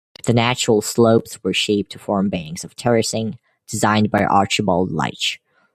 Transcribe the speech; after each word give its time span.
The 0.25 0.33
natural 0.33 0.81
slopes 0.81 1.43
were 1.43 1.53
shaped 1.53 1.91
to 1.91 1.99
form 1.99 2.29
banks 2.29 2.63
of 2.63 2.75
terracing, 2.75 3.37
designed 3.67 4.09
by 4.09 4.23
Archibald 4.23 4.91
Leitch. 4.91 5.39